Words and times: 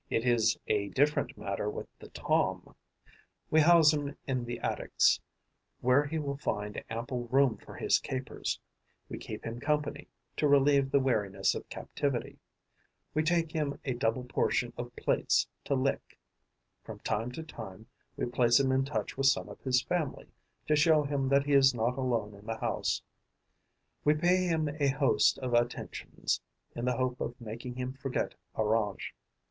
It 0.09 0.25
is 0.25 0.57
a 0.65 0.89
different 0.89 1.37
matter 1.37 1.69
with 1.69 1.85
the 1.99 2.07
Tom. 2.09 2.73
We 3.51 3.61
house 3.61 3.93
him 3.93 4.17
in 4.25 4.45
the 4.45 4.59
attics, 4.59 5.19
where 5.79 6.05
he 6.07 6.17
will 6.17 6.37
find 6.37 6.83
ample 6.89 7.27
room 7.27 7.57
for 7.57 7.75
his 7.75 7.99
capers; 7.99 8.59
we 9.09 9.19
keep 9.19 9.43
him 9.45 9.59
company, 9.59 10.07
to 10.37 10.47
relieve 10.47 10.89
the 10.89 10.99
weariness 10.99 11.53
of 11.53 11.69
captivity; 11.69 12.39
we 13.13 13.21
take 13.21 13.51
him 13.51 13.79
a 13.85 13.93
double 13.93 14.23
portion 14.23 14.73
of 14.75 14.95
plates 14.95 15.47
to 15.65 15.75
lick; 15.75 16.17
from 16.83 16.97
time 17.01 17.31
to 17.33 17.43
time, 17.43 17.85
we 18.17 18.25
place 18.25 18.59
him 18.59 18.71
in 18.71 18.83
touch 18.83 19.15
with 19.15 19.27
some 19.27 19.49
of 19.49 19.61
his 19.61 19.83
family, 19.83 20.31
to 20.65 20.75
show 20.75 21.03
him 21.03 21.29
that 21.29 21.43
he 21.45 21.53
is 21.53 21.75
not 21.75 21.95
alone 21.95 22.33
in 22.33 22.47
the 22.47 22.57
house; 22.57 23.03
we 24.03 24.15
pay 24.15 24.45
him 24.47 24.67
a 24.79 24.87
host 24.87 25.37
of 25.37 25.53
attentions, 25.53 26.41
in 26.75 26.85
the 26.85 26.97
hope 26.97 27.21
of 27.21 27.39
making 27.39 27.75
him 27.75 27.93
forget 27.93 28.33
Orange. 28.55 29.13